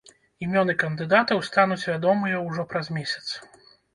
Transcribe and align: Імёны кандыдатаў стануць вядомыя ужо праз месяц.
Імёны 0.45 0.73
кандыдатаў 0.83 1.43
стануць 1.51 1.85
вядомыя 1.91 2.41
ужо 2.47 2.67
праз 2.75 2.87
месяц. 2.99 3.25